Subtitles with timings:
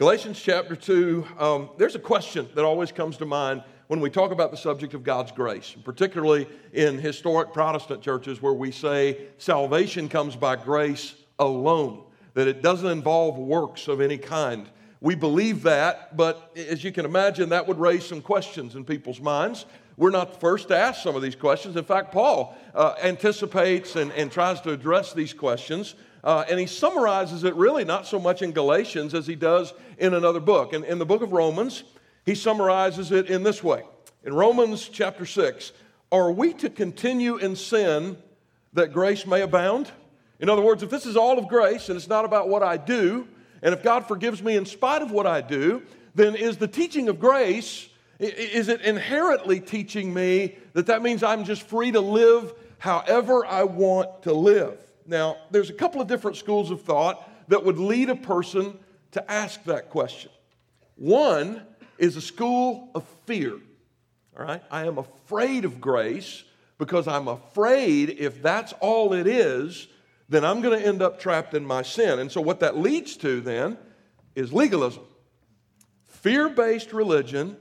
[0.00, 4.30] Galatians chapter 2, um, there's a question that always comes to mind when we talk
[4.30, 10.08] about the subject of God's grace, particularly in historic Protestant churches where we say salvation
[10.08, 14.70] comes by grace alone, that it doesn't involve works of any kind.
[15.02, 19.20] We believe that, but as you can imagine, that would raise some questions in people's
[19.20, 19.66] minds.
[19.98, 21.76] We're not the first to ask some of these questions.
[21.76, 26.66] In fact, Paul uh, anticipates and, and tries to address these questions uh, and he
[26.66, 30.72] summarizes it really not so much in Galatians as he does in another book.
[30.72, 31.84] And in the book of Romans,
[32.26, 33.82] he summarizes it in this way
[34.24, 35.72] In Romans chapter 6,
[36.12, 38.18] are we to continue in sin
[38.72, 39.90] that grace may abound?
[40.40, 42.76] In other words, if this is all of grace and it's not about what I
[42.76, 43.28] do,
[43.62, 45.82] and if God forgives me in spite of what I do,
[46.14, 51.44] then is the teaching of grace, is it inherently teaching me that that means I'm
[51.44, 54.78] just free to live however I want to live?
[55.06, 58.78] Now, there's a couple of different schools of thought that would lead a person
[59.12, 60.30] to ask that question.
[60.96, 61.62] One
[61.98, 63.54] is a school of fear.
[64.38, 64.62] All right?
[64.70, 66.44] I am afraid of grace
[66.78, 69.88] because I'm afraid if that's all it is,
[70.28, 72.20] then I'm going to end up trapped in my sin.
[72.20, 73.76] And so, what that leads to then
[74.34, 75.02] is legalism
[76.20, 77.56] fear based religion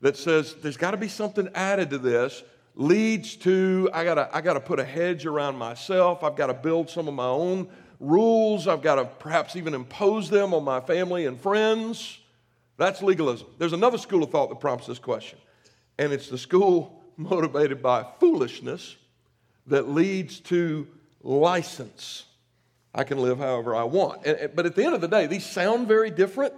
[0.00, 2.42] that says there's got to be something added to this
[2.74, 6.22] leads to I gotta, I gotta put a hedge around myself.
[6.22, 7.68] I've got to build some of my own
[8.00, 8.66] rules.
[8.68, 12.18] I've got to perhaps even impose them on my family and friends.
[12.76, 13.46] That's legalism.
[13.58, 15.38] There's another school of thought that prompts this question,
[15.98, 18.96] and it's the school motivated by foolishness
[19.66, 20.86] that leads to
[21.22, 22.24] license.
[22.94, 24.22] I can live however I want.
[24.54, 26.54] But at the end of the day, these sound very different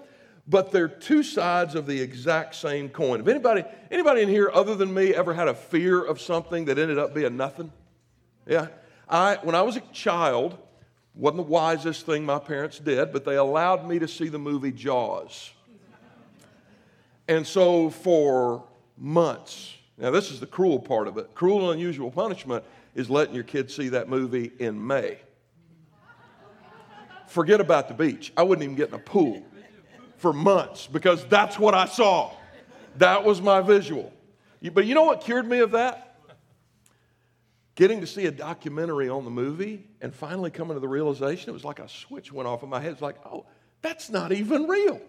[0.49, 3.21] but they're two sides of the exact same coin.
[3.21, 6.79] If anybody, anybody in here other than me ever had a fear of something that
[6.79, 7.73] ended up being nothing?
[8.47, 8.69] Yeah.
[9.09, 10.57] I, when I was a child,
[11.15, 14.73] wasn't the wisest thing my parents did, but they allowed me to see the movie
[14.73, 15.51] Jaws.
[17.29, 18.65] And so for
[18.97, 21.35] months, now this is the cruel part of it.
[21.35, 22.63] Cruel and unusual punishment
[22.95, 25.19] is letting your kids see that movie in May.
[27.27, 28.33] Forget about the beach.
[28.37, 29.45] I wouldn't even get in a pool
[30.27, 32.35] for months because that's what I saw.
[32.97, 34.13] That was my visual.
[34.73, 36.19] But you know what cured me of that?
[37.77, 41.53] Getting to see a documentary on the movie and finally coming to the realization, it
[41.53, 42.91] was like a switch went off in my head.
[42.91, 43.47] It's like, oh,
[43.83, 45.01] that's not even real.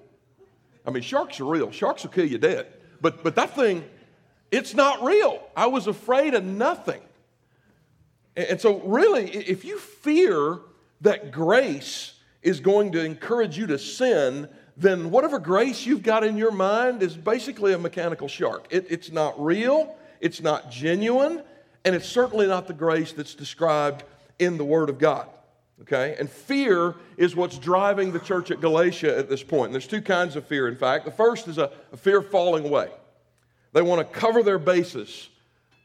[0.86, 1.72] I mean, sharks are real.
[1.72, 2.68] Sharks will kill you dead.
[3.02, 3.84] But, but that thing,
[4.52, 5.42] it's not real.
[5.56, 7.02] I was afraid of nothing.
[8.36, 10.60] And so, really, if you fear
[11.02, 12.14] that grace
[12.44, 14.48] is going to encourage you to sin,
[14.78, 18.68] then whatever grace you've got in your mind is basically a mechanical shark.
[18.70, 21.42] It, it's not real, it's not genuine,
[21.84, 24.04] and it's certainly not the grace that's described
[24.38, 25.28] in the Word of God.
[25.82, 26.16] Okay?
[26.20, 29.66] And fear is what's driving the church at Galatia at this point.
[29.66, 31.06] And there's two kinds of fear, in fact.
[31.06, 32.90] The first is a, a fear of falling away.
[33.74, 35.30] They want to cover their bases.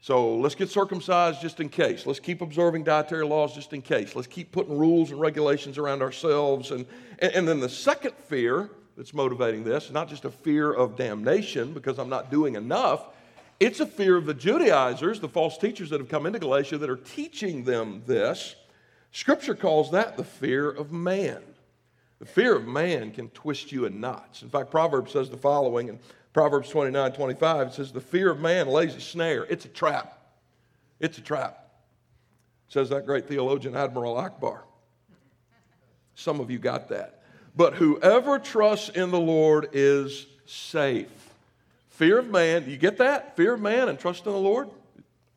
[0.02, 2.06] So let's get circumcised just in case.
[2.06, 4.16] Let's keep observing dietary laws just in case.
[4.16, 6.72] Let's keep putting rules and regulations around ourselves.
[6.72, 6.84] And,
[7.20, 11.72] and, and then the second fear that's motivating this, not just a fear of damnation
[11.72, 13.06] because I'm not doing enough.
[13.60, 16.90] It's a fear of the Judaizers, the false teachers that have come into Galatia that
[16.90, 18.56] are teaching them this.
[19.12, 21.42] Scripture calls that the fear of man.
[22.18, 24.42] The fear of man can twist you in knots.
[24.42, 25.98] In fact, Proverbs says the following in
[26.32, 29.44] Proverbs 29 25, it says, The fear of man lays a snare.
[29.50, 30.18] It's a trap.
[30.98, 31.68] It's a trap.
[32.68, 34.60] Says that great theologian Admiral Ackbar.
[36.14, 37.21] Some of you got that.
[37.54, 41.08] But whoever trusts in the Lord is safe.
[41.90, 43.36] Fear of man, you get that?
[43.36, 44.68] Fear of man and trust in the Lord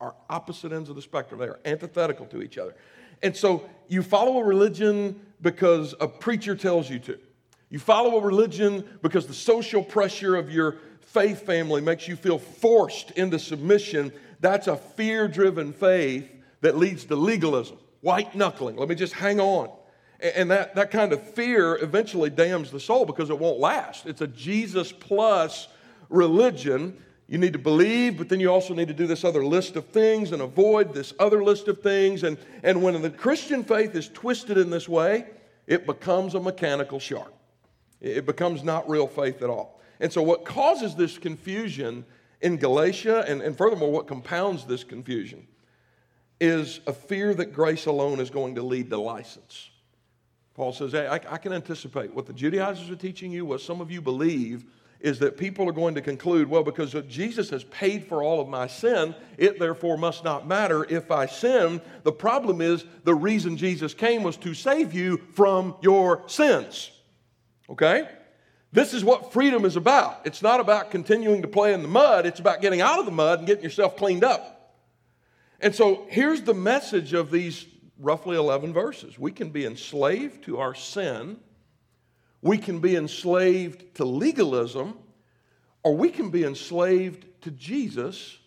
[0.00, 1.40] are opposite ends of the spectrum.
[1.40, 2.74] They are antithetical to each other.
[3.22, 7.18] And so you follow a religion because a preacher tells you to.
[7.70, 12.38] You follow a religion because the social pressure of your faith family makes you feel
[12.38, 14.12] forced into submission.
[14.40, 16.30] That's a fear driven faith
[16.60, 18.76] that leads to legalism, white knuckling.
[18.76, 19.70] Let me just hang on.
[20.20, 24.06] And that, that kind of fear eventually damns the soul because it won't last.
[24.06, 25.68] It's a Jesus plus
[26.08, 26.96] religion.
[27.28, 29.86] You need to believe, but then you also need to do this other list of
[29.88, 32.22] things and avoid this other list of things.
[32.22, 35.26] And, and when the Christian faith is twisted in this way,
[35.66, 37.32] it becomes a mechanical shark.
[38.00, 39.80] It becomes not real faith at all.
[40.00, 42.04] And so, what causes this confusion
[42.42, 45.46] in Galatia, and, and furthermore, what compounds this confusion,
[46.38, 49.70] is a fear that grace alone is going to lead to license.
[50.56, 53.82] Paul says, hey, I, I can anticipate what the Judaizers are teaching you, what some
[53.82, 54.64] of you believe,
[55.00, 58.48] is that people are going to conclude, well, because Jesus has paid for all of
[58.48, 61.82] my sin, it therefore must not matter if I sin.
[62.04, 66.90] The problem is the reason Jesus came was to save you from your sins.
[67.68, 68.08] Okay?
[68.72, 70.22] This is what freedom is about.
[70.24, 73.12] It's not about continuing to play in the mud, it's about getting out of the
[73.12, 74.74] mud and getting yourself cleaned up.
[75.60, 77.66] And so here's the message of these
[77.98, 81.38] roughly 11 verses we can be enslaved to our sin,
[82.42, 84.96] we can be enslaved to legalism,
[85.82, 88.38] or we can be enslaved to Jesus,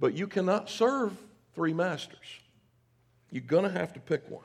[0.00, 1.12] but you cannot serve
[1.54, 2.18] three masters.
[3.30, 4.44] You're going to have to pick one.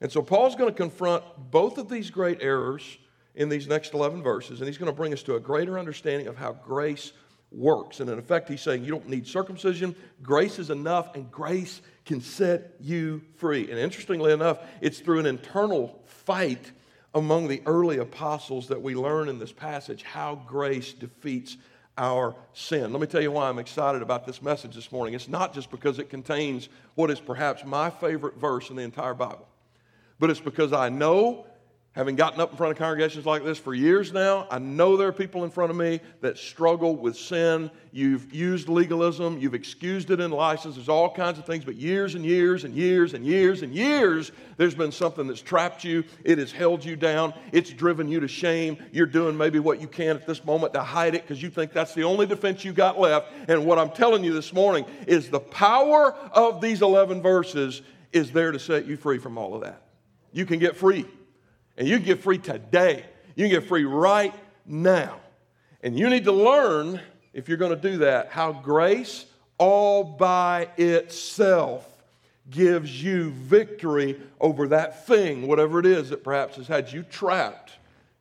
[0.00, 2.98] And so Paul's going to confront both of these great errors
[3.34, 6.28] in these next 11 verses, and he's going to bring us to a greater understanding
[6.28, 7.12] of how grace
[7.50, 8.00] works.
[8.00, 12.20] And in effect, he's saying you don't need circumcision, grace is enough, and grace can
[12.20, 13.70] set you free.
[13.70, 16.72] And interestingly enough, it's through an internal fight
[17.14, 21.56] among the early apostles that we learn in this passage how grace defeats
[21.96, 22.92] our sin.
[22.92, 25.14] Let me tell you why I'm excited about this message this morning.
[25.14, 29.14] It's not just because it contains what is perhaps my favorite verse in the entire
[29.14, 29.46] Bible,
[30.18, 31.46] but it's because I know
[31.94, 35.06] Having gotten up in front of congregations like this for years now, I know there
[35.06, 37.70] are people in front of me that struggle with sin.
[37.92, 42.16] You've used legalism, you've excused it in license, there's all kinds of things, but years
[42.16, 46.02] and years and years and years and years, there's been something that's trapped you.
[46.24, 48.76] It has held you down, it's driven you to shame.
[48.90, 51.72] You're doing maybe what you can at this moment to hide it because you think
[51.72, 53.30] that's the only defense you got left.
[53.46, 57.82] And what I'm telling you this morning is the power of these 11 verses
[58.12, 59.82] is there to set you free from all of that.
[60.32, 61.06] You can get free.
[61.76, 63.04] And you can get free today.
[63.34, 64.34] You can get free right
[64.66, 65.20] now.
[65.82, 67.00] And you need to learn,
[67.32, 69.26] if you're going to do that, how grace
[69.58, 71.86] all by itself
[72.50, 77.72] gives you victory over that thing, whatever it is that perhaps has had you trapped.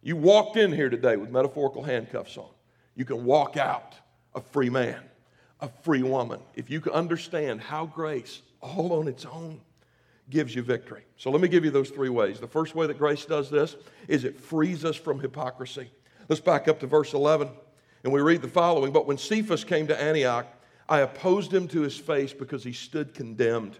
[0.01, 2.49] You walked in here today with metaphorical handcuffs on.
[2.95, 3.95] You can walk out
[4.35, 4.99] a free man,
[5.61, 9.59] a free woman, if you can understand how grace, all on its own,
[10.29, 11.03] gives you victory.
[11.17, 12.39] So let me give you those three ways.
[12.39, 13.75] The first way that grace does this
[14.07, 15.91] is it frees us from hypocrisy.
[16.29, 17.49] Let's back up to verse 11
[18.03, 20.47] and we read the following But when Cephas came to Antioch,
[20.87, 23.79] I opposed him to his face because he stood condemned.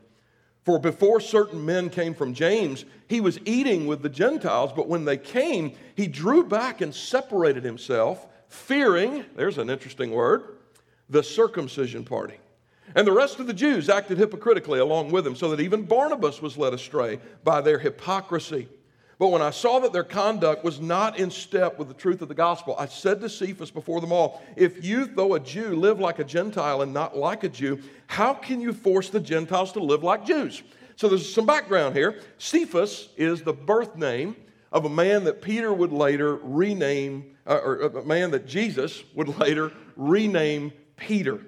[0.63, 5.03] For before certain men came from James, he was eating with the Gentiles, but when
[5.03, 10.57] they came, he drew back and separated himself, fearing, there's an interesting word,
[11.09, 12.37] the circumcision party.
[12.95, 16.41] And the rest of the Jews acted hypocritically along with him, so that even Barnabas
[16.41, 18.67] was led astray by their hypocrisy.
[19.19, 22.27] But when I saw that their conduct was not in step with the truth of
[22.27, 25.99] the gospel, I said to Cephas before them all, If you, though a Jew, live
[25.99, 29.79] like a Gentile and not like a Jew, how can you force the Gentiles to
[29.79, 30.63] live like Jews?
[30.95, 32.21] So there's some background here.
[32.37, 34.35] Cephas is the birth name
[34.71, 39.27] of a man that Peter would later rename, uh, or a man that Jesus would
[39.39, 41.39] later rename Peter.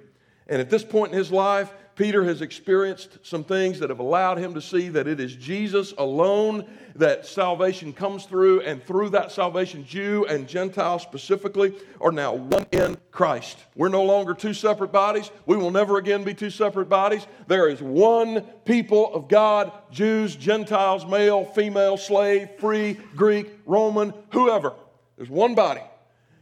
[0.48, 4.38] And at this point in his life, Peter has experienced some things that have allowed
[4.38, 9.32] him to see that it is Jesus alone that salvation comes through, and through that
[9.32, 13.58] salvation, Jew and Gentile specifically are now one in Christ.
[13.76, 15.32] We're no longer two separate bodies.
[15.46, 17.28] We will never again be two separate bodies.
[17.48, 24.74] There is one people of God Jews, Gentiles, male, female, slave, free, Greek, Roman, whoever.
[25.16, 25.84] There's one body,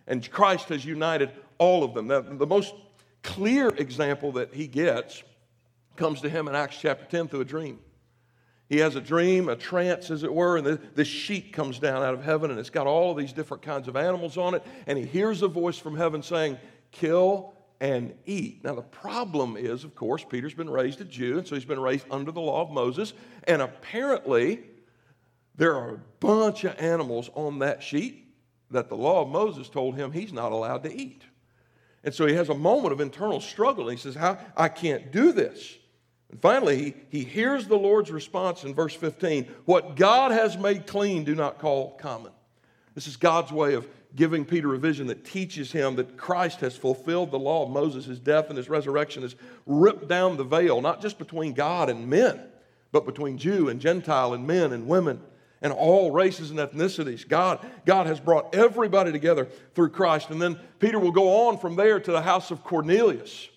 [0.07, 1.29] and Christ has united
[1.59, 2.07] all of them.
[2.07, 2.73] Now, the most
[3.23, 5.23] clear example that he gets
[5.95, 7.79] comes to him in Acts chapter 10 through a dream.
[8.69, 12.01] He has a dream, a trance, as it were, and the, this sheet comes down
[12.01, 14.63] out of heaven, and it's got all of these different kinds of animals on it.
[14.87, 16.57] And he hears a voice from heaven saying,
[16.91, 18.63] Kill and eat.
[18.63, 21.79] Now, the problem is, of course, Peter's been raised a Jew, and so he's been
[21.79, 23.13] raised under the law of Moses.
[23.43, 24.63] And apparently,
[25.55, 28.25] there are a bunch of animals on that sheet
[28.71, 31.23] that the law of Moses told him he's not allowed to eat.
[32.03, 33.87] And so he has a moment of internal struggle.
[33.87, 35.77] He says, How I can't do this.
[36.29, 40.87] And finally, he, he hears the Lord's response in verse 15 What God has made
[40.87, 42.31] clean, do not call common.
[42.95, 46.75] This is God's way of giving Peter a vision that teaches him that Christ has
[46.75, 48.05] fulfilled the law of Moses.
[48.05, 52.07] His death and his resurrection has ripped down the veil, not just between God and
[52.07, 52.39] men,
[52.91, 55.19] but between Jew and Gentile and men and women
[55.63, 57.27] and all races and ethnicities.
[57.27, 60.29] God, God has brought everybody together through Christ.
[60.29, 63.47] And then Peter will go on from there to the house of Cornelius,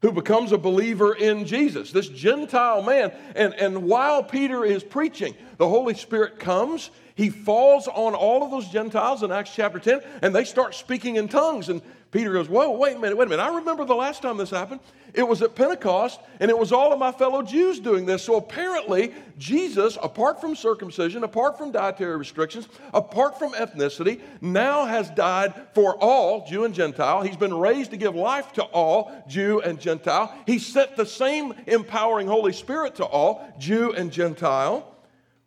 [0.00, 3.12] who becomes a believer in Jesus, this Gentile man.
[3.34, 6.90] And, and while Peter is preaching, the Holy Spirit comes.
[7.16, 11.16] He falls on all of those Gentiles in Acts chapter 10, and they start speaking
[11.16, 11.68] in tongues.
[11.68, 11.82] And
[12.14, 13.42] Peter goes, Whoa, wait a minute, wait a minute.
[13.42, 14.78] I remember the last time this happened.
[15.14, 18.22] It was at Pentecost, and it was all of my fellow Jews doing this.
[18.22, 25.10] So apparently, Jesus, apart from circumcision, apart from dietary restrictions, apart from ethnicity, now has
[25.10, 27.22] died for all, Jew and Gentile.
[27.22, 30.32] He's been raised to give life to all, Jew and Gentile.
[30.46, 34.88] He sent the same empowering Holy Spirit to all, Jew and Gentile.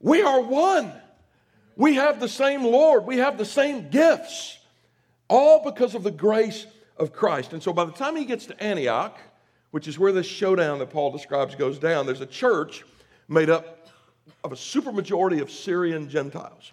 [0.01, 0.91] We are one.
[1.77, 3.05] We have the same Lord.
[3.05, 4.57] We have the same gifts.
[5.29, 6.65] All because of the grace
[6.97, 7.53] of Christ.
[7.53, 9.17] And so by the time he gets to Antioch,
[9.71, 12.83] which is where this showdown that Paul describes goes down, there's a church
[13.27, 13.89] made up
[14.43, 16.71] of a supermajority of Syrian Gentiles.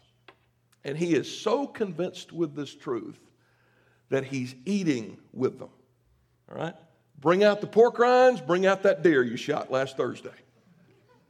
[0.85, 3.19] And he is so convinced with this truth
[4.11, 5.71] that he's eating with them.
[6.51, 6.75] All right?
[7.21, 10.29] Bring out the pork rinds, bring out that deer you shot last Thursday.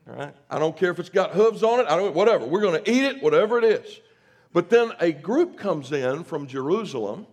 [0.09, 0.35] All right?
[0.51, 2.47] I don't care if it's got hooves on it, I don't whatever.
[2.47, 4.01] We're going to eat it, whatever it is.
[4.55, 7.27] But then a group comes in from Jerusalem,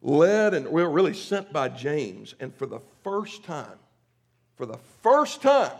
[0.00, 2.34] led and well, really sent by James.
[2.38, 3.78] And for the first time,
[4.54, 5.76] for the first time,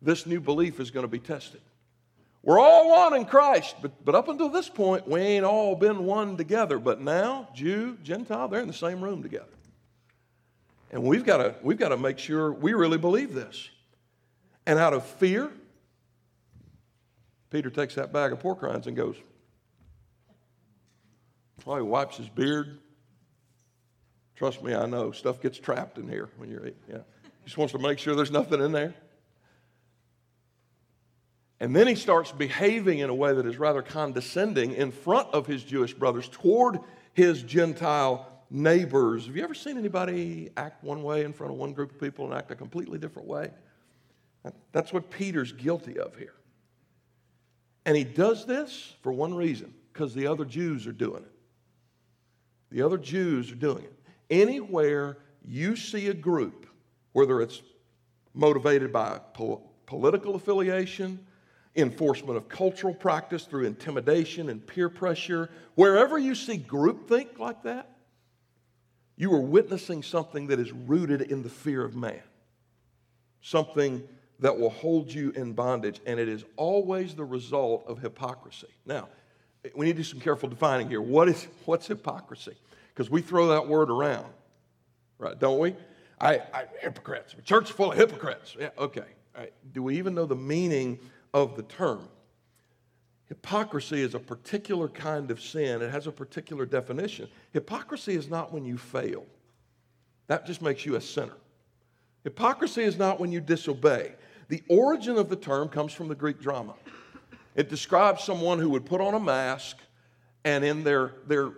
[0.00, 1.60] this new belief is going to be tested.
[2.44, 6.04] We're all one in Christ, but, but up until this point, we ain't all been
[6.06, 6.78] one together.
[6.78, 9.44] But now, Jew, Gentile, they're in the same room together.
[10.92, 13.68] And we've got to, we've got to make sure we really believe this.
[14.66, 15.50] And out of fear,
[17.50, 19.16] Peter takes that bag of pork rinds and goes.
[21.66, 22.78] Oh, he wipes his beard.
[24.36, 26.80] Trust me, I know stuff gets trapped in here when you're eating.
[26.88, 27.02] Yeah.
[27.22, 28.94] He just wants to make sure there's nothing in there.
[31.58, 35.46] And then he starts behaving in a way that is rather condescending in front of
[35.46, 36.78] his Jewish brothers toward
[37.12, 39.26] his Gentile neighbors.
[39.26, 42.24] Have you ever seen anybody act one way in front of one group of people
[42.24, 43.50] and act a completely different way?
[44.72, 46.32] That's what Peter's guilty of here.
[47.84, 51.32] And he does this for one reason because the other Jews are doing it.
[52.70, 53.94] The other Jews are doing it.
[54.28, 56.66] Anywhere you see a group,
[57.12, 57.62] whether it's
[58.34, 61.18] motivated by pol- political affiliation,
[61.76, 67.96] enforcement of cultural practice through intimidation and peer pressure, wherever you see groupthink like that,
[69.16, 72.22] you are witnessing something that is rooted in the fear of man.
[73.42, 74.06] Something
[74.40, 78.68] that will hold you in bondage, and it is always the result of hypocrisy.
[78.86, 79.08] Now,
[79.74, 81.02] we need to do some careful defining here.
[81.02, 82.56] What is what's hypocrisy?
[82.88, 84.26] Because we throw that word around,
[85.18, 85.38] right?
[85.38, 85.76] Don't we?
[86.20, 87.34] I, I hypocrites.
[87.34, 88.56] The church is full of hypocrites.
[88.58, 89.04] Yeah, okay.
[89.72, 90.98] Do we even know the meaning
[91.32, 92.08] of the term?
[93.26, 95.82] Hypocrisy is a particular kind of sin.
[95.82, 97.28] It has a particular definition.
[97.52, 99.24] Hypocrisy is not when you fail.
[100.26, 101.36] That just makes you a sinner.
[102.24, 104.12] Hypocrisy is not when you disobey.
[104.50, 106.74] The origin of the term comes from the Greek drama.
[107.54, 109.76] It describes someone who would put on a mask
[110.44, 111.52] and in their, their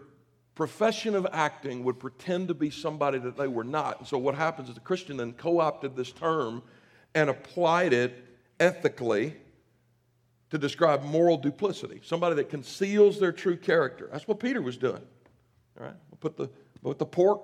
[0.55, 4.01] profession of acting would pretend to be somebody that they were not.
[4.01, 6.63] And so what happens is the Christian then co-opted this term
[7.15, 8.13] and applied it
[8.61, 9.37] ethically
[10.51, 14.11] to describe moral duplicity, somebody that conceals their true character.
[14.13, 15.01] That's what Peter was doing.
[15.81, 16.51] All right, we'll put the,
[16.83, 17.41] put the pork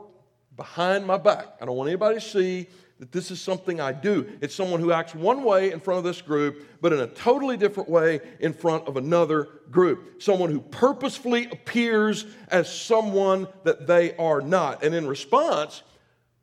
[0.57, 1.57] behind my back.
[1.59, 2.67] I don't want anybody to see
[2.99, 4.29] that this is something I do.
[4.41, 7.57] It's someone who acts one way in front of this group, but in a totally
[7.57, 10.21] different way in front of another group.
[10.21, 14.83] Someone who purposefully appears as someone that they are not.
[14.83, 15.83] And in response,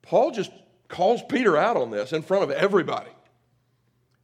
[0.02, 0.52] Paul just
[0.88, 3.12] calls Peter out on this in front of everybody.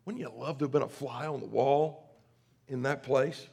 [0.06, 2.16] Wouldn't you love to have been a fly on the wall
[2.70, 3.46] in that place?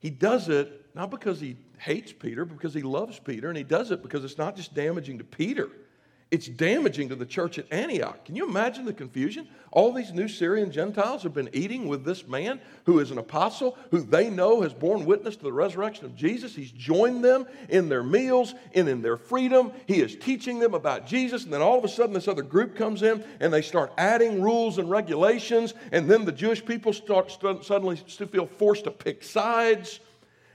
[0.00, 3.90] He does it not because he hates Peter, because he loves Peter, and he does
[3.90, 5.70] it because it's not just damaging to Peter
[6.30, 8.24] it's damaging to the church at Antioch.
[8.24, 9.46] Can you imagine the confusion?
[9.70, 13.76] All these new Syrian Gentiles have been eating with this man who is an apostle,
[13.90, 16.54] who they know has borne witness to the resurrection of Jesus.
[16.54, 19.72] He's joined them in their meals and in their freedom.
[19.86, 21.44] He is teaching them about Jesus.
[21.44, 24.42] And then all of a sudden, this other group comes in and they start adding
[24.42, 25.74] rules and regulations.
[25.92, 30.00] And then the Jewish people start suddenly to feel forced to pick sides.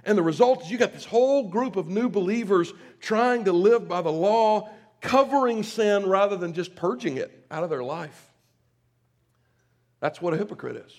[0.05, 3.87] And the result is you got this whole group of new believers trying to live
[3.87, 4.69] by the law
[5.01, 8.31] covering sin rather than just purging it out of their life.
[9.99, 10.93] That's what a hypocrite is.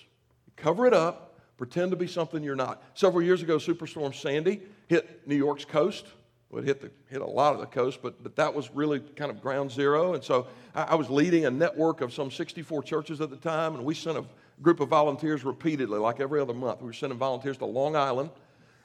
[0.45, 2.81] You cover it up, pretend to be something you're not.
[2.93, 6.05] Several years ago, Superstorm Sandy hit New York's coast.
[6.53, 9.31] It hit, the, hit a lot of the coast, but, but that was really kind
[9.31, 10.15] of ground zero.
[10.15, 13.75] And so I, I was leading a network of some 64 churches at the time,
[13.75, 14.25] and we sent a
[14.61, 16.81] group of volunteers repeatedly, like every other month.
[16.81, 18.31] We were sending volunteers to Long Island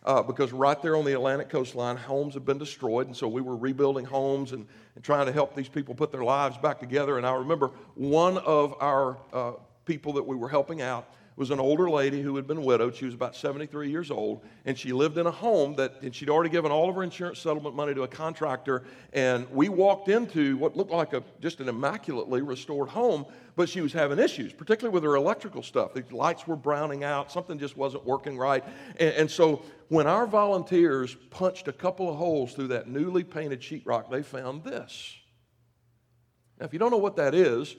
[0.06, 3.08] uh, because right there on the Atlantic coastline, homes have been destroyed.
[3.08, 6.22] And so we were rebuilding homes and, and trying to help these people put their
[6.22, 7.18] lives back together.
[7.18, 9.52] And I remember one of our uh,
[9.84, 12.96] people that we were helping out was an older lady who had been widowed.
[12.96, 16.30] She was about 73 years old, and she lived in a home that, and she'd
[16.30, 18.84] already given all of her insurance settlement money to a contractor.
[19.12, 23.82] And we walked into what looked like a, just an immaculately restored home, but she
[23.82, 25.92] was having issues, particularly with her electrical stuff.
[25.92, 28.64] The lights were browning out, something just wasn't working right.
[28.98, 33.60] And, and so when our volunteers punched a couple of holes through that newly painted
[33.60, 35.14] sheetrock, they found this.
[36.58, 37.76] Now, if you don't know what that is,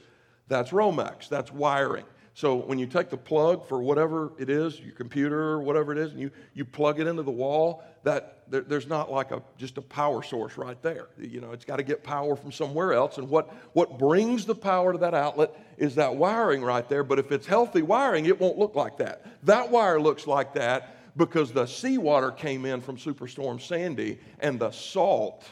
[0.48, 2.06] that's Romex, that's wiring.
[2.38, 5.98] So when you take the plug for whatever it is, your computer or whatever it
[5.98, 9.42] is, and you, you plug it into the wall, that there, there's not like a
[9.58, 11.08] just a power source right there.
[11.18, 13.18] You know, it's got to get power from somewhere else.
[13.18, 17.04] And what, what brings the power to that outlet is that wiring right there.
[17.04, 19.26] But if it's healthy wiring, it won't look like that.
[19.42, 24.70] That wire looks like that because the seawater came in from Superstorm Sandy and the
[24.70, 25.44] salt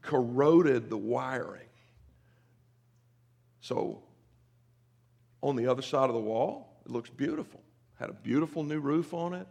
[0.00, 1.68] corroded the wiring.
[3.60, 4.04] So
[5.42, 6.80] on the other side of the wall.
[6.86, 7.60] It looks beautiful.
[7.98, 9.46] Had a beautiful new roof on it.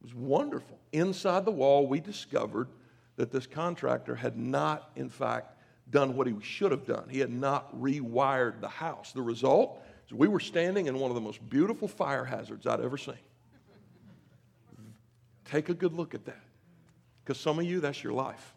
[0.00, 0.78] It was wonderful.
[0.92, 2.68] Inside the wall, we discovered
[3.16, 5.54] that this contractor had not, in fact,
[5.90, 7.08] done what he should have done.
[7.08, 9.12] He had not rewired the house.
[9.12, 12.80] The result is we were standing in one of the most beautiful fire hazards I'd
[12.80, 13.14] ever seen.
[15.44, 16.42] Take a good look at that.
[17.24, 18.54] Because some of you, that's your life.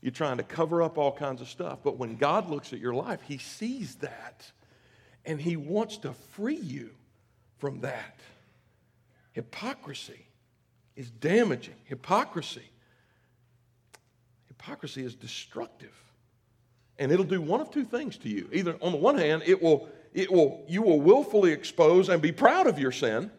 [0.00, 1.80] You're trying to cover up all kinds of stuff.
[1.82, 4.50] But when God looks at your life, He sees that
[5.28, 6.90] and He wants to free you
[7.58, 8.18] from that.
[9.32, 10.26] Hypocrisy
[10.96, 11.76] is damaging.
[11.84, 12.68] Hypocrisy.
[14.48, 15.94] Hypocrisy is destructive.
[16.98, 18.48] And it'll do one of two things to you.
[18.52, 22.32] Either on the one hand, it will, it will, you will willfully expose and be
[22.32, 23.30] proud of your sin,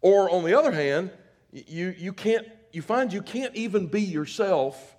[0.00, 1.10] or on the other hand,
[1.50, 4.96] you, you can't you find you can't even be yourself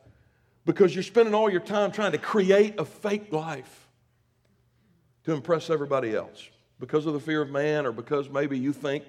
[0.66, 3.89] because you're spending all your time trying to create a fake life
[5.30, 9.04] to impress everybody else because of the fear of man or because maybe you think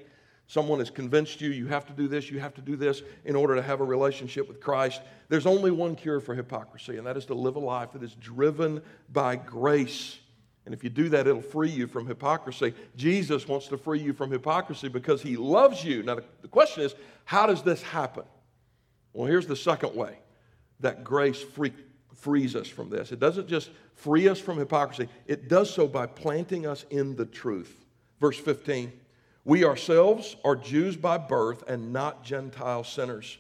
[0.46, 3.36] someone has convinced you you have to do this, you have to do this in
[3.36, 5.00] order to have a relationship with Christ.
[5.28, 8.14] There's only one cure for hypocrisy, and that is to live a life that is
[8.16, 10.18] driven by grace.
[10.66, 12.75] And if you do that, it'll free you from hypocrisy.
[12.97, 16.02] Jesus wants to free you from hypocrisy because he loves you.
[16.02, 18.25] Now, the question is, how does this happen?
[19.12, 20.18] Well, here's the second way
[20.80, 21.73] that grace free,
[22.21, 23.13] frees us from this.
[23.13, 27.26] It doesn't just free us from hypocrisy, it does so by planting us in the
[27.26, 27.85] truth.
[28.21, 28.93] Verse 15
[29.45, 33.39] We ourselves are Jews by birth and not Gentile sinners.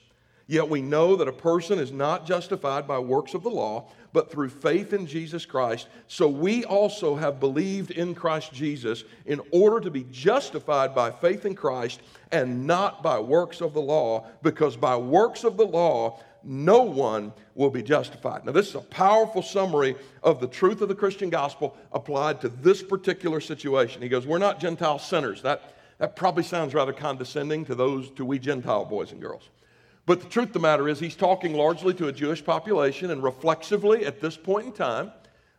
[0.50, 4.32] Yet we know that a person is not justified by works of the law, but
[4.32, 5.86] through faith in Jesus Christ.
[6.08, 11.46] So we also have believed in Christ Jesus in order to be justified by faith
[11.46, 12.00] in Christ
[12.32, 17.32] and not by works of the law, because by works of the law, no one
[17.54, 18.44] will be justified.
[18.44, 22.48] Now, this is a powerful summary of the truth of the Christian gospel applied to
[22.48, 24.02] this particular situation.
[24.02, 25.42] He goes, We're not Gentile sinners.
[25.42, 29.48] That, that probably sounds rather condescending to those, to we Gentile boys and girls.
[30.06, 33.22] But the truth of the matter is, he's talking largely to a Jewish population, and
[33.22, 35.12] reflexively at this point in time,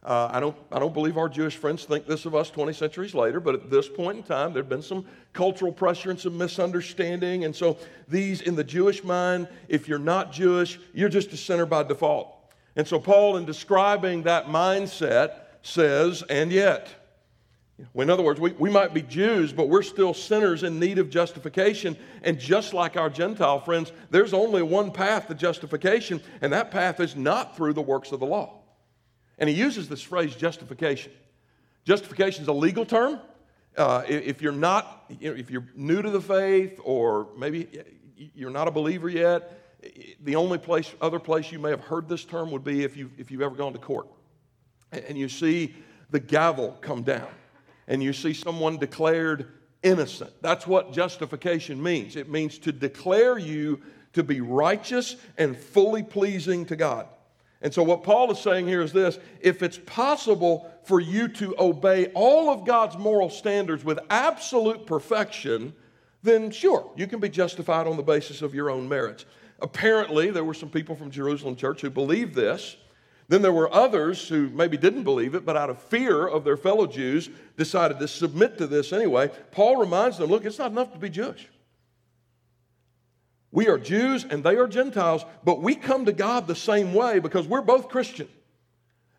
[0.04, 3.14] uh, I, don't, I don't believe our Jewish friends think this of us 20 centuries
[3.14, 6.38] later, but at this point in time, there had been some cultural pressure and some
[6.38, 7.46] misunderstanding.
[7.46, 11.68] And so, these in the Jewish mind, if you're not Jewish, you're just a sinner
[11.68, 12.36] by default.
[12.76, 16.90] And so, Paul, in describing that mindset, says, and yet.
[17.94, 21.12] In other words, we, we might be Jews, but we're still sinners in need of
[21.12, 21.96] justification.
[22.24, 27.00] And just like our Gentile friends, there's only one path to justification, and that path
[27.00, 28.61] is not through the works of the law.
[29.41, 31.12] And he uses this phrase justification.
[31.84, 33.19] Justification is a legal term.
[33.75, 37.67] Uh, if you're not, you know, if you're new to the faith, or maybe
[38.15, 39.58] you're not a believer yet,
[40.23, 43.10] the only place, other place you may have heard this term would be if, you,
[43.17, 44.08] if you've ever gone to court
[44.91, 45.73] and you see
[46.12, 47.27] the gavel come down
[47.88, 49.47] and you see someone declared
[49.82, 50.32] innocent.
[50.41, 52.15] That's what justification means.
[52.15, 53.82] It means to declare you
[54.13, 57.08] to be righteous and fully pleasing to God.
[57.62, 61.56] And so, what Paul is saying here is this if it's possible for you to
[61.60, 65.74] obey all of God's moral standards with absolute perfection,
[66.24, 69.26] then sure, you can be justified on the basis of your own merits.
[69.62, 72.78] Apparently, there were some people from Jerusalem church who believed this.
[73.28, 76.58] Then there were others who maybe didn't believe it, but out of fear of their
[76.58, 79.30] fellow Jews, decided to submit to this anyway.
[79.52, 81.47] Paul reminds them look, it's not enough to be Jewish.
[83.52, 87.20] We are Jews and they are Gentiles, but we come to God the same way
[87.20, 88.30] because we're both Christian.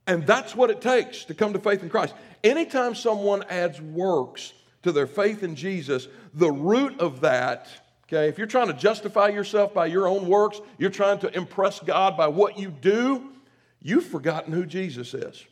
[0.07, 2.14] And that's what it takes to come to faith in Christ.
[2.42, 7.68] Anytime someone adds works to their faith in Jesus, the root of that
[8.12, 11.81] Okay, if you're trying to justify yourself by your own works, you're trying to impress
[11.81, 13.33] God by what you do,
[13.81, 15.47] you've forgotten who Jesus is.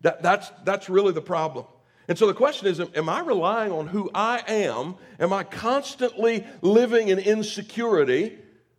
[0.00, 1.66] That, that's, that's really the problem.
[2.10, 4.96] And so the question is Am I relying on who I am?
[5.20, 8.36] Am I constantly living in insecurity,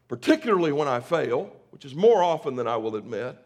[0.09, 3.37] particularly when I fail, which is more often than I will admit?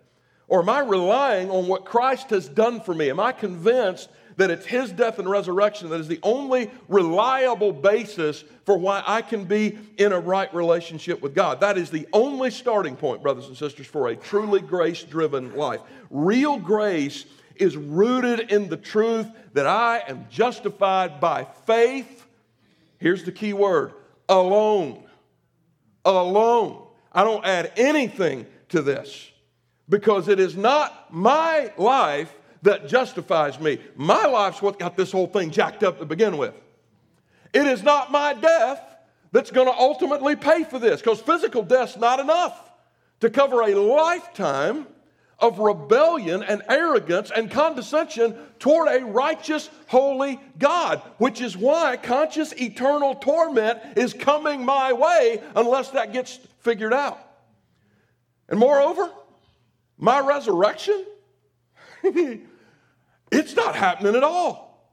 [0.48, 3.12] Or am I relying on what Christ has done for me?
[3.12, 8.44] Am I convinced that it's His death and resurrection that is the only reliable basis
[8.66, 11.60] for why I can be in a right relationship with God?
[11.60, 15.82] That is the only starting point, brothers and sisters, for a truly grace driven life.
[16.10, 17.26] Real grace
[17.58, 22.26] is rooted in the truth that I am justified by faith.
[22.98, 23.94] Here's the key word
[24.30, 25.04] alone.
[26.04, 26.86] Alone.
[27.12, 29.32] I don't add anything to this
[29.88, 33.80] because it is not my life that justifies me.
[33.96, 36.54] My life's what got this whole thing jacked up to begin with.
[37.54, 38.82] It is not my death
[39.32, 42.72] that's going to ultimately pay for this because physical death's not enough
[43.20, 44.88] to cover a lifetime
[45.40, 52.54] of rebellion and arrogance and condescension toward a righteous, holy God, which is why conscious
[52.54, 57.20] eternal torment is coming my way unless that gets figured out.
[58.48, 59.10] And moreover,
[59.98, 61.06] my resurrection,
[62.04, 64.90] it's not happening at all,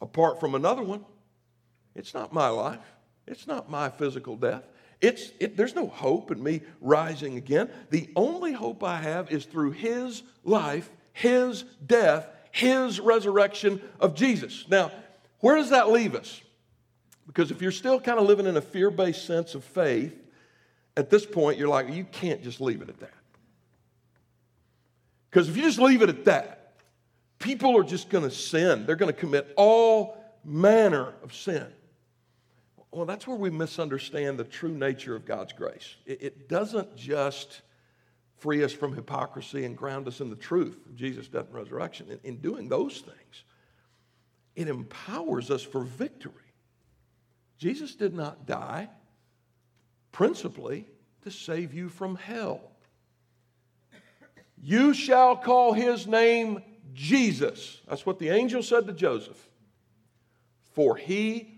[0.00, 1.04] apart from another one.
[1.94, 2.80] It's not my life,
[3.26, 4.64] it's not my physical death.
[5.00, 7.70] It's, it, there's no hope in me rising again.
[7.90, 14.64] The only hope I have is through His life, His death, His resurrection of Jesus.
[14.68, 14.90] Now,
[15.40, 16.40] where does that leave us?
[17.26, 20.14] Because if you're still kind of living in a fear based sense of faith,
[20.96, 23.12] at this point, you're like, you can't just leave it at that.
[25.30, 26.76] Because if you just leave it at that,
[27.38, 28.86] people are just going to sin.
[28.86, 31.66] They're going to commit all manner of sin.
[32.90, 35.96] Well, that's where we misunderstand the true nature of God's grace.
[36.06, 37.62] It, it doesn't just
[38.38, 42.10] free us from hypocrisy and ground us in the truth of Jesus' death and resurrection.
[42.10, 43.44] In, in doing those things,
[44.54, 46.32] it empowers us for victory.
[47.58, 48.88] Jesus did not die
[50.12, 50.86] principally
[51.22, 52.60] to save you from hell.
[54.62, 56.62] You shall call his name
[56.94, 57.80] Jesus.
[57.88, 59.48] That's what the angel said to Joseph.
[60.72, 61.55] For he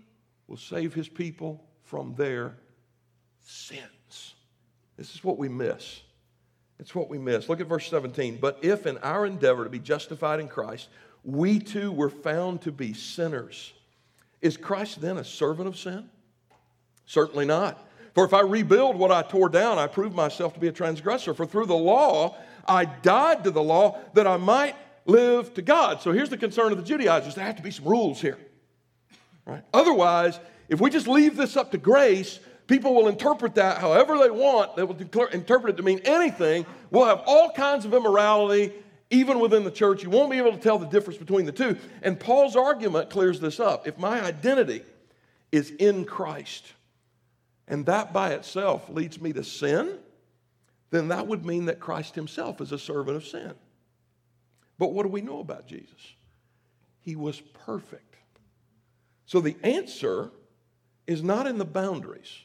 [0.49, 2.57] will save his people from their
[3.39, 4.33] sins.
[4.97, 6.01] This is what we miss.
[6.79, 7.47] It's what we miss.
[7.47, 8.39] Look at verse 17.
[8.41, 10.89] But if in our endeavor to be justified in Christ,
[11.23, 13.73] we too were found to be sinners,
[14.41, 16.09] is Christ then a servant of sin?
[17.05, 17.85] Certainly not.
[18.15, 21.33] For if I rebuild what I tore down, I prove myself to be a transgressor.
[21.33, 26.01] For through the law, I died to the law that I might live to God.
[26.01, 28.37] So here's the concern of the Judaizers there have to be some rules here.
[29.49, 29.63] Right?
[29.73, 34.29] Otherwise, if we just leave this up to grace, people will interpret that however they
[34.29, 34.75] want.
[34.75, 36.65] They will declare, interpret it to mean anything.
[36.91, 38.73] We'll have all kinds of immorality,
[39.09, 40.03] even within the church.
[40.03, 41.77] You won't be able to tell the difference between the two.
[42.03, 43.87] And Paul's argument clears this up.
[43.87, 44.83] If my identity
[45.51, 46.73] is in Christ,
[47.67, 49.97] and that by itself leads me to sin,
[50.91, 53.53] then that would mean that Christ himself is a servant of sin.
[54.77, 56.13] But what do we know about Jesus?
[57.01, 58.08] He was perfect.
[59.29, 60.31] So the answer
[61.05, 62.35] is not in the boundaries.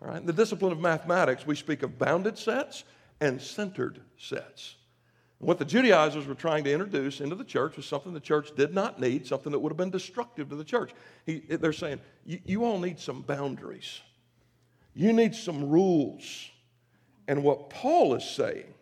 [0.00, 0.16] All right?
[0.16, 2.84] In the discipline of mathematics, we speak of bounded sets
[3.20, 4.76] and centered sets.
[5.40, 8.72] What the Judaizers were trying to introduce into the church was something the church did
[8.72, 10.92] not need, something that would have been destructive to the church.
[11.26, 14.00] He, they're saying, you all need some boundaries,
[14.94, 16.48] you need some rules.
[17.28, 18.72] And what Paul is saying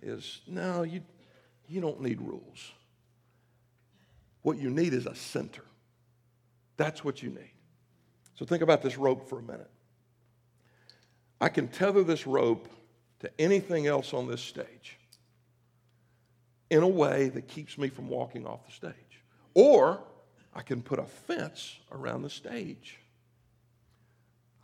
[0.00, 1.00] is, no, you,
[1.66, 2.70] you don't need rules.
[4.42, 5.64] What you need is a center.
[6.76, 7.52] That's what you need.
[8.34, 9.70] So think about this rope for a minute.
[11.40, 12.68] I can tether this rope
[13.20, 14.98] to anything else on this stage
[16.70, 18.94] in a way that keeps me from walking off the stage.
[19.54, 20.00] Or
[20.54, 22.98] I can put a fence around the stage.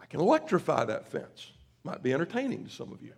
[0.01, 1.53] I can electrify that fence.
[1.85, 3.13] Might be entertaining to some of you.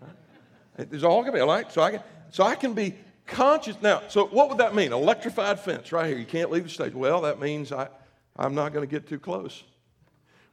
[0.00, 0.90] Right?
[0.90, 2.94] There's all gonna be like so I can so I can be
[3.26, 4.02] conscious now.
[4.08, 4.92] So what would that mean?
[4.92, 6.18] Electrified fence right here.
[6.18, 6.94] You can't leave the stage.
[6.94, 7.88] Well, that means I
[8.38, 9.64] I'm not going to get too close.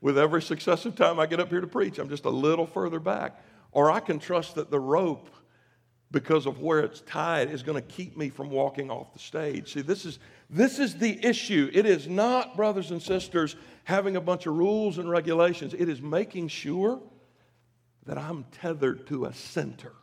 [0.02, 3.00] With every successive time I get up here to preach, I'm just a little further
[3.00, 3.42] back.
[3.72, 5.30] Or I can trust that the rope,
[6.12, 9.74] because of where it's tied, is going to keep me from walking off the stage.
[9.74, 10.20] See, this is,
[10.50, 11.70] this is the issue.
[11.74, 16.02] It is not, brothers and sisters, having a bunch of rules and regulations, it is
[16.02, 17.02] making sure
[18.06, 19.94] that I'm tethered to a center.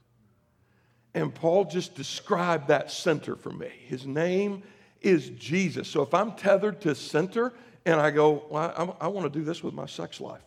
[1.14, 3.70] And Paul just described that center for me.
[3.86, 4.62] His name
[5.00, 5.88] is Jesus.
[5.88, 7.52] So if I'm tethered to center,
[7.84, 10.42] and I go, well, I, I want to do this with my sex life.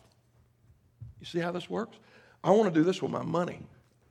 [1.20, 1.96] You see how this works?
[2.42, 3.66] I want to do this with my money.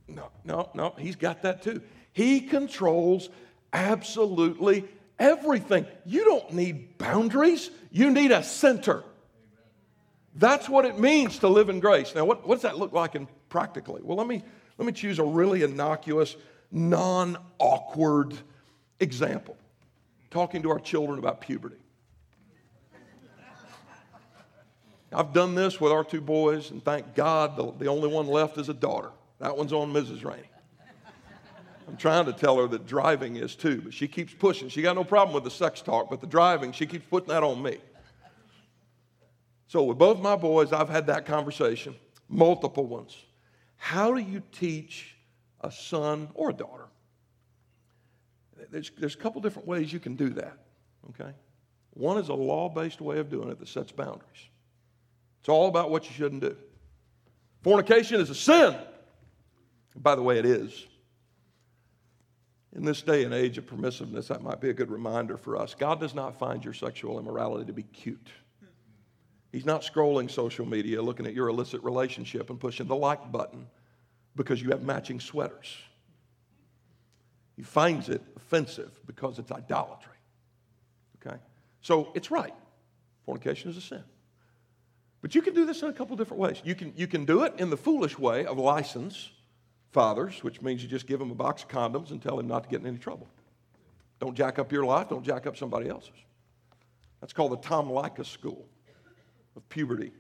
[0.08, 1.82] No, no, no, he's got that too.
[2.12, 3.30] He controls
[3.72, 4.86] absolutely
[5.20, 5.86] everything.
[6.06, 9.04] You don't need boundaries, you need a center.
[10.36, 12.16] That's what it means to live in grace.
[12.16, 14.02] Now, what, what does that look like in practically?
[14.04, 14.44] Well, let me,
[14.78, 16.36] let me choose a really innocuous,
[16.72, 18.34] non awkward
[19.00, 19.56] example.
[20.32, 21.83] Talking to our children about puberty.
[25.14, 28.58] I've done this with our two boys, and thank God the, the only one left
[28.58, 29.12] is a daughter.
[29.40, 30.24] That one's on Mrs.
[30.24, 30.50] Rainey.
[31.88, 34.70] I'm trying to tell her that driving is too, but she keeps pushing.
[34.70, 37.44] She got no problem with the sex talk, but the driving, she keeps putting that
[37.44, 37.78] on me.
[39.68, 41.96] So, with both my boys, I've had that conversation,
[42.30, 43.18] multiple ones.
[43.76, 45.16] How do you teach
[45.62, 46.86] a son or a daughter?
[48.72, 50.58] There's, there's a couple different ways you can do that,
[51.10, 51.32] okay?
[51.92, 54.48] One is a law based way of doing it that sets boundaries.
[55.44, 56.56] It's all about what you shouldn't do.
[57.64, 58.78] Fornication is a sin.
[59.94, 60.88] By the way, it is.
[62.74, 65.76] In this day and age of permissiveness, that might be a good reminder for us.
[65.76, 68.30] God does not find your sexual immorality to be cute.
[69.52, 73.68] He's not scrolling social media, looking at your illicit relationship and pushing the like button
[74.38, 75.76] because you have matching sweaters.
[77.58, 80.16] He finds it offensive because it's idolatry.
[81.18, 81.36] Okay?
[81.82, 82.54] So it's right.
[83.26, 84.04] Fornication is a sin.
[85.24, 86.62] But you can do this in a couple different ways.
[86.66, 89.32] You can, you can do it in the foolish way of license
[89.92, 92.64] fathers, which means you just give them a box of condoms and tell them not
[92.64, 93.30] to get in any trouble.
[94.20, 96.12] Don't jack up your life, don't jack up somebody else's.
[97.22, 98.66] That's called the Tom Leykis School
[99.56, 100.12] of puberty.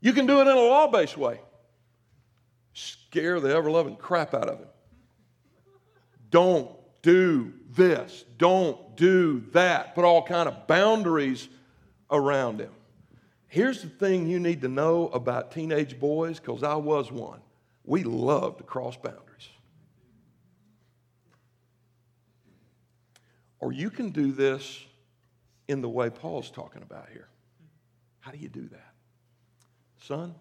[0.00, 1.40] You can do it in a law based way.
[2.72, 4.68] Scare the ever loving crap out of him.
[6.30, 6.68] Don't
[7.02, 8.24] do this.
[8.38, 9.94] Don't do that.
[9.94, 11.48] Put all kind of boundaries
[12.10, 12.72] around him.
[13.54, 17.38] Here's the thing you need to know about teenage boys, because I was one.
[17.84, 19.48] We love to cross boundaries.
[23.60, 24.84] Or you can do this
[25.68, 27.28] in the way Paul's talking about here.
[28.18, 28.92] How do you do that?
[30.02, 30.34] Son,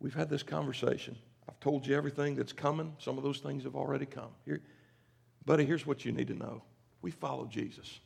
[0.00, 1.16] we've had this conversation.
[1.48, 2.96] I've told you everything that's coming.
[2.98, 4.30] Some of those things have already come.
[4.44, 4.60] Here,
[5.46, 6.64] buddy, here's what you need to know.
[7.00, 8.00] We follow Jesus.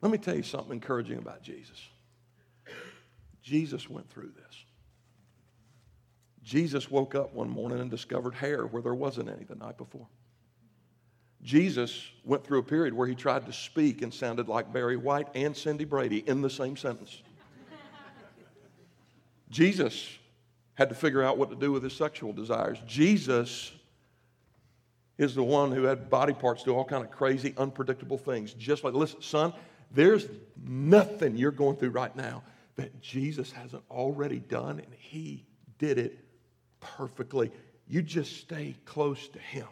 [0.00, 1.88] Let me tell you something encouraging about Jesus.
[3.42, 4.64] Jesus went through this.
[6.42, 10.06] Jesus woke up one morning and discovered hair where there wasn't any the night before.
[11.42, 15.28] Jesus went through a period where he tried to speak and sounded like Barry White
[15.34, 17.22] and Cindy Brady in the same sentence.
[19.50, 20.08] Jesus
[20.74, 22.78] had to figure out what to do with his sexual desires.
[22.86, 23.72] Jesus
[25.16, 28.54] is the one who had body parts do all kind of crazy, unpredictable things.
[28.54, 29.52] Just like, listen, son,
[29.90, 30.26] there's
[30.62, 32.42] nothing you're going through right now
[32.76, 35.44] that Jesus hasn't already done, and he
[35.78, 36.18] did it
[36.80, 37.50] perfectly.
[37.86, 39.66] You just stay close to him.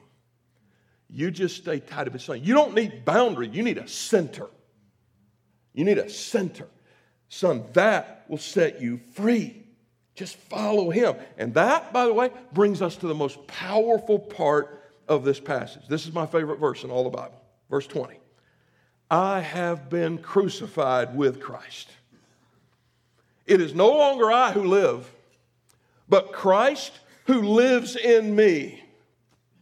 [1.09, 2.42] You just stay tight to his son.
[2.42, 4.48] You don't need boundary, you need a center.
[5.72, 6.66] You need a center.
[7.29, 9.62] Son, that will set you free.
[10.14, 11.16] Just follow him.
[11.37, 15.87] And that, by the way, brings us to the most powerful part of this passage.
[15.87, 17.40] This is my favorite verse in all the Bible.
[17.68, 18.18] Verse 20.
[19.11, 21.88] I have been crucified with Christ.
[23.47, 25.09] It is no longer I who live,
[26.09, 26.92] but Christ
[27.27, 28.83] who lives in me.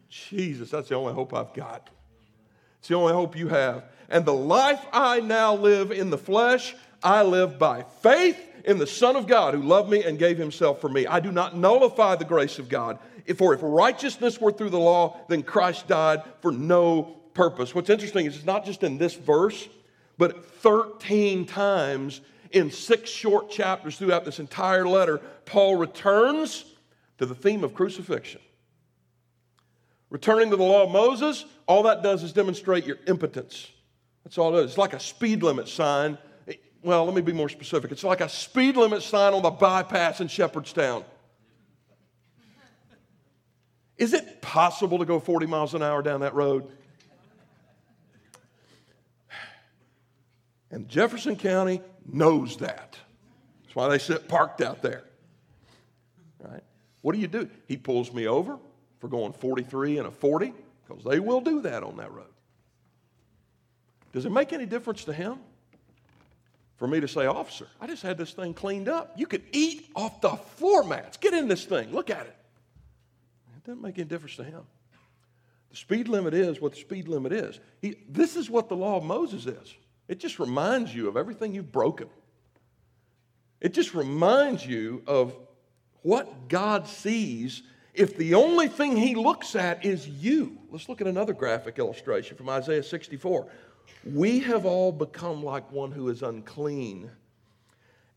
[0.09, 1.91] Jesus, that's the only hope I've got.
[2.79, 3.85] It's the only hope you have.
[4.09, 8.87] And the life I now live in the flesh, I live by faith in the
[8.87, 11.07] Son of God who loved me and gave himself for me.
[11.07, 12.99] I do not nullify the grace of God.
[13.37, 17.75] For if righteousness were through the law, then Christ died for no purpose.
[17.75, 19.69] What's interesting is it's not just in this verse,
[20.17, 22.21] but 13 times
[22.53, 26.65] in six short chapters throughout this entire letter, Paul returns
[27.19, 28.41] to the theme of crucifixion.
[30.11, 33.69] Returning to the law of Moses, all that does is demonstrate your impotence.
[34.23, 34.71] That's all it is.
[34.71, 36.17] It's like a speed limit sign.
[36.83, 37.91] Well, let me be more specific.
[37.91, 41.05] It's like a speed limit sign on the bypass in Shepherdstown.
[43.97, 46.69] Is it possible to go 40 miles an hour down that road?
[50.75, 52.99] And Jefferson County knows that.
[53.63, 55.05] That's why they sit parked out there.
[56.41, 56.65] Right?
[57.01, 57.49] What do you do?
[57.69, 58.59] He pulls me over
[58.99, 60.53] for going 43 and a 40
[60.85, 62.27] because they will do that on that road.
[64.13, 65.39] Does it make any difference to him
[66.77, 69.13] for me to say, Officer, I just had this thing cleaned up?
[69.17, 71.19] You could eat off the floor mats.
[71.19, 71.93] Get in this thing.
[71.93, 72.37] Look at it.
[73.59, 74.63] It doesn't make any difference to him.
[75.71, 77.61] The speed limit is what the speed limit is.
[77.81, 79.75] He, this is what the law of Moses is.
[80.09, 82.09] It just reminds you of everything you've broken.
[83.61, 85.37] It just reminds you of
[86.03, 87.63] what God sees
[87.95, 90.59] if the only thing he looks at is you.
[90.71, 93.47] Let's look at another graphic illustration from Isaiah 64.
[94.13, 97.11] We have all become like one who is unclean,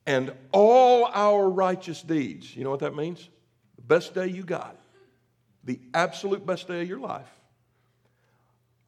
[0.06, 3.30] and all our righteous deeds, you know what that means?
[3.76, 4.76] The best day you got,
[5.64, 7.30] the absolute best day of your life,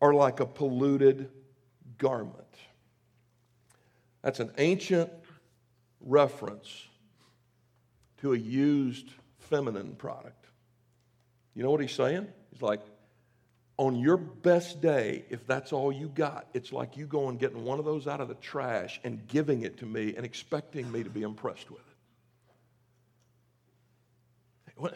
[0.02, 1.30] are like a polluted
[1.98, 2.36] garment.
[4.22, 5.10] That's an ancient
[6.02, 6.88] reference
[8.18, 10.46] to a used feminine product.
[11.56, 12.28] You know what he's saying?
[12.52, 12.82] He's like,
[13.78, 17.80] on your best day, if that's all you got, it's like you going getting one
[17.80, 21.10] of those out of the trash and giving it to me and expecting me to
[21.10, 21.80] be impressed with
[24.84, 24.94] it.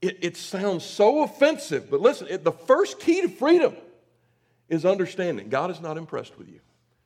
[0.00, 3.74] It, it sounds so offensive, but listen, it, the first key to freedom
[4.68, 6.60] is understanding God is not impressed with you.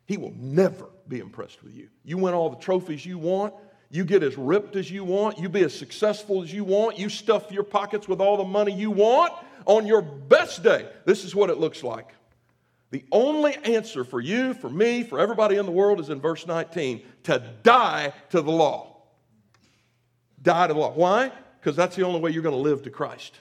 [0.07, 1.89] He will never be impressed with you.
[2.05, 3.55] You win all the trophies you want.
[3.91, 5.39] You get as ripped as you want.
[5.39, 6.99] You be as successful as you want.
[6.99, 9.33] You stuff your pockets with all the money you want.
[9.67, 12.15] On your best day, this is what it looks like.
[12.91, 16.47] The only answer for you, for me, for everybody in the world is in verse
[16.47, 19.03] 19 to die to the law.
[20.43, 20.93] Die to the law.
[20.93, 21.31] Why?
[21.61, 23.39] Because that's the only way you're going to live to Christ.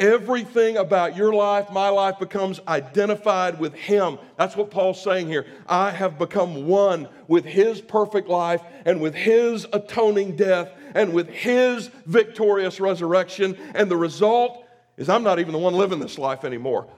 [0.00, 4.18] Everything about your life, my life, becomes identified with Him.
[4.38, 5.44] That's what Paul's saying here.
[5.68, 11.28] I have become one with His perfect life and with His atoning death and with
[11.28, 13.58] His victorious resurrection.
[13.74, 14.64] And the result
[14.96, 16.88] is I'm not even the one living this life anymore.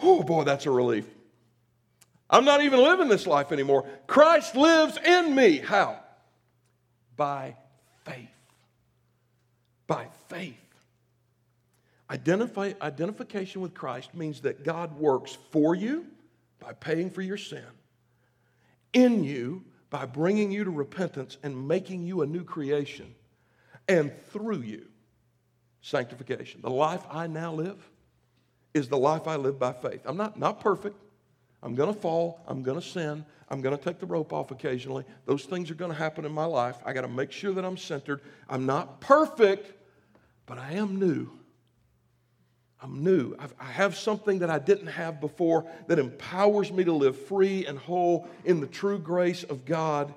[0.00, 1.06] Oh, boy, that's a relief.
[2.30, 3.84] I'm not even living this life anymore.
[4.06, 5.58] Christ lives in me.
[5.58, 5.98] How?
[7.16, 7.56] By
[8.04, 8.28] faith.
[9.88, 10.61] By faith.
[12.12, 16.04] Identify, identification with Christ means that God works for you
[16.60, 17.64] by paying for your sin,
[18.92, 23.14] in you by bringing you to repentance and making you a new creation,
[23.88, 24.88] and through you,
[25.80, 26.60] sanctification.
[26.60, 27.82] The life I now live
[28.74, 30.02] is the life I live by faith.
[30.04, 30.96] I'm not, not perfect.
[31.62, 32.42] I'm going to fall.
[32.46, 33.24] I'm going to sin.
[33.48, 35.04] I'm going to take the rope off occasionally.
[35.24, 36.76] Those things are going to happen in my life.
[36.84, 38.20] I got to make sure that I'm centered.
[38.50, 39.72] I'm not perfect,
[40.44, 41.38] but I am new
[42.82, 43.36] I'm new.
[43.38, 47.64] I've, I have something that I didn't have before that empowers me to live free
[47.64, 50.12] and whole in the true grace of God.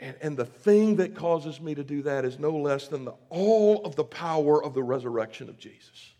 [0.00, 3.14] And, and the thing that causes me to do that is no less than the,
[3.30, 6.10] all of the power of the resurrection of Jesus.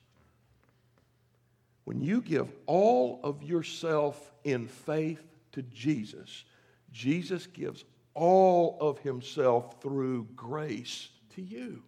[1.84, 6.44] When you give all of yourself in faith to Jesus,
[6.92, 7.84] Jesus gives
[8.14, 11.82] all of himself through grace to you.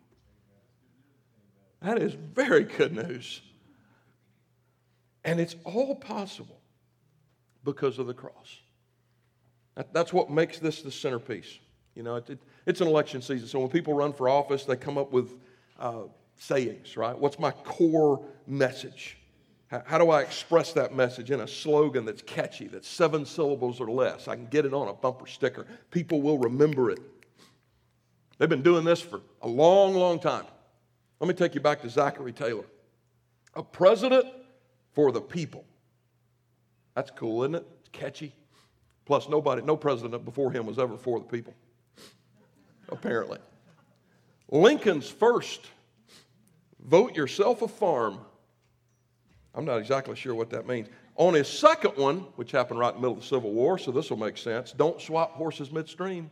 [1.81, 3.41] That is very good news.
[5.27, 6.61] And it's all possible
[7.65, 8.61] because of the cross.
[9.93, 11.59] That's what makes this the centerpiece.
[11.95, 14.77] You know, it, it, it's an election season, so when people run for office, they
[14.77, 15.35] come up with
[15.79, 16.03] uh,
[16.39, 17.19] sayings, right?
[17.19, 19.19] What's my core message?
[19.69, 23.81] How, how, do I express that message in a slogan that's catchy, that's seven syllables
[23.81, 24.29] or less?
[24.29, 25.67] I can get it on a bumper sticker.
[25.91, 27.01] People will remember it.
[28.39, 30.45] They've been doing this for a long, long time.
[31.19, 32.67] Let me take you back to Zachary Taylor.
[33.55, 34.27] A president
[34.97, 35.63] for the people.
[36.95, 37.67] That's cool, isn't it?
[37.81, 38.33] It's catchy.
[39.05, 41.55] Plus, nobody, no president before him was ever for the people,
[42.89, 43.39] apparently.
[44.51, 45.67] Lincoln's first
[46.81, 48.19] vote yourself a farm.
[49.55, 50.89] I'm not exactly sure what that means.
[51.17, 53.93] On his second one, which happened right in the middle of the Civil War, so
[53.93, 56.31] this will make sense don't swap horses midstream.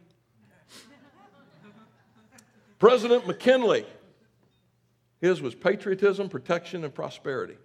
[2.79, 3.85] President McKinley,
[5.21, 7.57] his was patriotism, protection, and prosperity.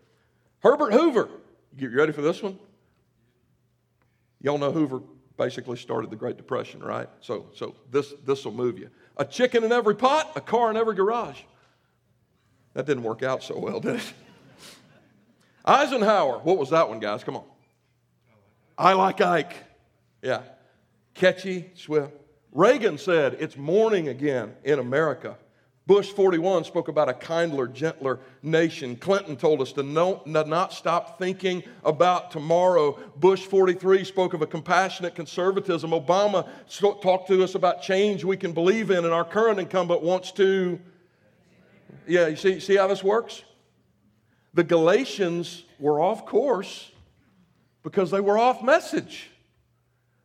[0.60, 1.30] Herbert Hoover.
[1.78, 2.58] You ready for this one?
[4.42, 5.02] Y'all know Hoover
[5.38, 7.10] basically started the Great Depression, right?
[7.22, 8.90] So, so this this will move you.
[9.18, 11.42] A chicken in every pot, a car in every garage.
[12.74, 14.14] That didn't work out so well, did it?
[15.66, 16.40] Eisenhower.
[16.40, 17.24] What was that one, guys?
[17.24, 17.44] Come on.
[18.78, 19.54] I like Ike.
[20.22, 20.42] Yeah.
[21.14, 22.14] Catchy, swift.
[22.52, 25.38] Reagan said, It's morning again in America.
[25.90, 28.96] Bush 41 spoke about a kindler, gentler nation.
[28.96, 33.00] Clinton told us to no, not stop thinking about tomorrow.
[33.16, 35.90] Bush 43 spoke of a compassionate conservatism.
[35.90, 36.48] Obama
[37.02, 40.80] talked to us about change we can believe in, and our current incumbent wants to.
[42.06, 43.42] Yeah, you see, see how this works?
[44.54, 46.92] The Galatians were off course
[47.82, 49.32] because they were off message.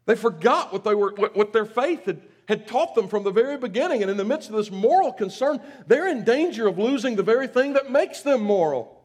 [0.05, 3.31] They forgot what, they were, what, what their faith had had taught them from the
[3.31, 4.03] very beginning.
[4.03, 7.47] And in the midst of this moral concern, they're in danger of losing the very
[7.47, 9.03] thing that makes them moral.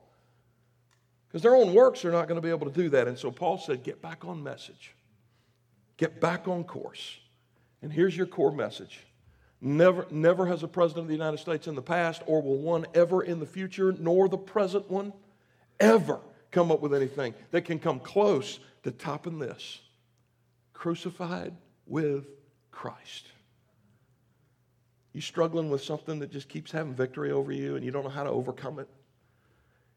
[1.27, 3.07] Because their own works are not going to be able to do that.
[3.07, 4.95] And so Paul said, get back on message,
[5.97, 7.19] get back on course.
[7.81, 9.05] And here's your core message
[9.61, 12.85] Never, never has a president of the United States in the past, or will one
[12.93, 15.11] ever in the future, nor the present one,
[15.79, 16.19] ever
[16.51, 19.81] come up with anything that can come close to topping this
[20.73, 21.53] crucified
[21.85, 22.25] with
[22.79, 23.27] Christ.
[25.11, 28.09] You struggling with something that just keeps having victory over you and you don't know
[28.09, 28.87] how to overcome it?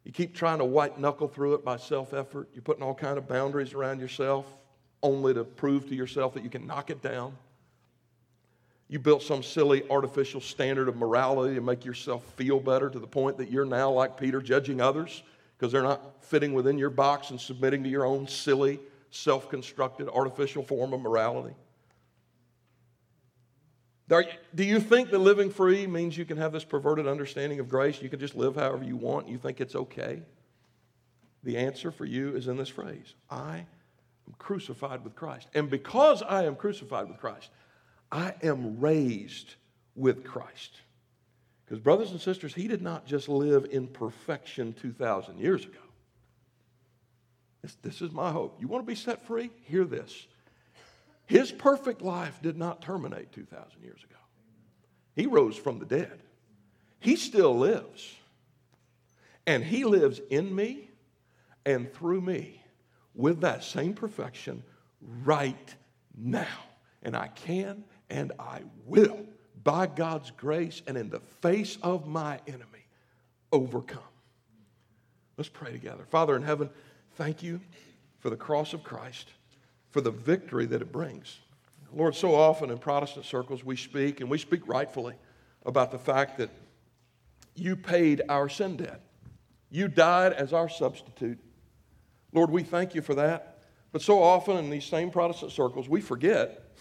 [0.03, 2.49] You keep trying to white knuckle through it by self effort.
[2.53, 4.53] You're putting all kind of boundaries around yourself
[5.01, 7.37] only to prove to yourself that you can knock it down.
[8.89, 13.07] You built some silly artificial standard of morality to make yourself feel better to the
[13.07, 15.23] point that you're now, like Peter, judging others
[15.57, 18.81] because they're not fitting within your box and submitting to your own silly,
[19.13, 21.55] self constructed, artificial form of morality.
[24.55, 28.03] Do you think that living free means you can have this perverted understanding of grace?
[28.03, 30.23] You can just live however you want you think it's okay?
[31.45, 33.67] The answer for you is in this phrase I
[34.27, 35.49] am crucified with Christ.
[35.55, 37.51] And because I am crucified with Christ,
[38.11, 39.55] I am raised
[39.95, 40.81] with Christ.
[41.65, 45.79] Because, brothers and sisters, he did not just live in perfection 2,000 years ago.
[47.63, 48.59] This, this is my hope.
[48.61, 49.51] You want to be set free?
[49.63, 50.27] Hear this.
[51.33, 54.19] His perfect life did not terminate 2,000 years ago.
[55.17, 56.21] He rose from the dead.
[57.01, 58.15] He still lives.
[59.47, 60.91] And He lives in me
[61.65, 62.63] and through me
[63.15, 64.63] with that same perfection
[65.25, 65.75] right
[66.15, 66.59] now.
[67.03, 69.25] And I can and I will,
[69.65, 72.85] by God's grace and in the face of my enemy,
[73.53, 74.03] overcome.
[75.39, 76.05] Let's pray together.
[76.11, 76.69] Father in heaven,
[77.15, 77.63] thank you
[78.19, 79.31] for the cross of Christ
[79.93, 81.39] for the victory that it brings.
[81.95, 85.15] Lord, so often in Protestant circles we speak, and we speak rightfully,
[85.65, 86.51] about the fact that
[87.55, 89.03] you paid our sin debt.
[89.71, 91.39] You died as our substitute.
[92.33, 93.61] Lord, we thank you for that.
[93.93, 96.73] But so often in these same Protestant circles, we forget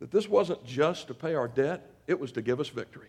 [0.00, 3.08] that this wasn't just to pay our debt, it was to give us victory.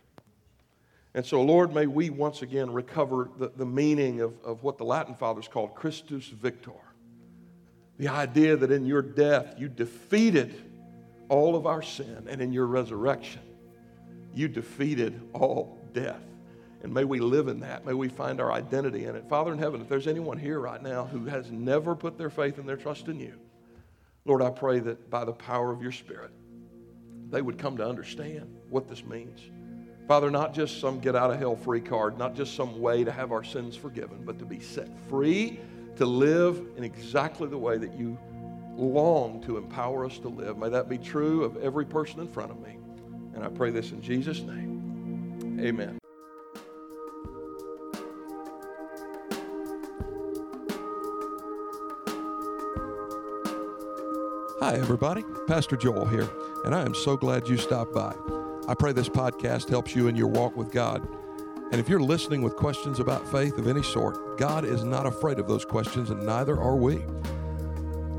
[1.14, 4.86] And so, Lord, may we once again recover the, the meaning of, of what the
[4.86, 6.72] Latin fathers called Christus Victor
[7.98, 10.62] the idea that in your death you defeated
[11.30, 13.42] all of our sin, and in your resurrection
[14.36, 16.22] you defeated all death.
[16.82, 17.86] And may we live in that.
[17.86, 19.30] May we find our identity in it.
[19.30, 22.58] Father in heaven, if there's anyone here right now who has never put their faith
[22.58, 23.34] and their trust in you,
[24.26, 26.32] Lord, I pray that by the power of your Spirit,
[27.30, 29.40] they would come to understand what this means.
[30.08, 33.12] Father, not just some get out of hell free card, not just some way to
[33.12, 35.60] have our sins forgiven, but to be set free
[35.98, 38.18] to live in exactly the way that you
[38.76, 40.58] long to empower us to live.
[40.58, 42.78] May that be true of every person in front of me.
[43.36, 45.60] And I pray this in Jesus' name.
[45.60, 45.98] Amen.
[54.60, 55.24] Hi, everybody.
[55.48, 56.30] Pastor Joel here,
[56.64, 58.16] and I am so glad you stopped by.
[58.68, 61.06] I pray this podcast helps you in your walk with God.
[61.74, 65.40] And if you're listening with questions about faith of any sort, God is not afraid
[65.40, 67.04] of those questions, and neither are we.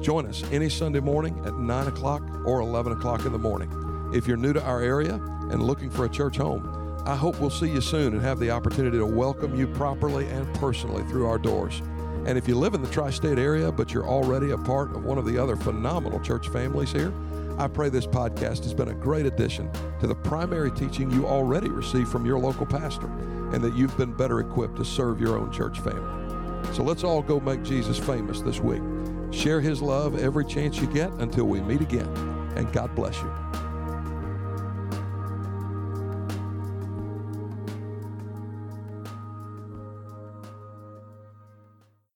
[0.03, 3.71] Join us any Sunday morning at 9 o'clock or 11 o'clock in the morning.
[4.13, 5.21] If you're new to our area
[5.53, 6.69] and looking for a church home,
[7.07, 10.53] I hope we'll see you soon and have the opportunity to welcome you properly and
[10.57, 11.81] personally through our doors.
[12.27, 15.05] And if you live in the tri state area, but you're already a part of
[15.05, 17.15] one of the other phenomenal church families here,
[17.57, 21.69] I pray this podcast has been a great addition to the primary teaching you already
[21.69, 23.09] receive from your local pastor
[23.55, 26.75] and that you've been better equipped to serve your own church family.
[26.75, 28.83] So let's all go make Jesus famous this week.
[29.31, 32.09] Share his love every chance you get until we meet again.
[32.57, 33.33] And God bless you.